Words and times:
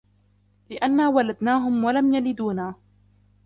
لِأَنَّا 0.69 1.07
وَلَدْنَاهُمْ 1.09 1.83
وَلَمْ 1.83 2.13
يَلِدُونَا 2.13 2.75